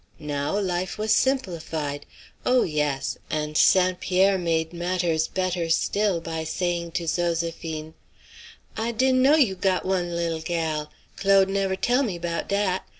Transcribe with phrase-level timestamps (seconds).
[0.17, 2.07] Now life was simplified.
[2.43, 3.99] Oh, yes; and St.
[3.99, 7.93] Pierre made matters better still by saying to Zoséphine:
[8.75, 10.91] "I dinn' know you got one lill gal.
[11.17, 12.83] Claude never tell me 'bout dat.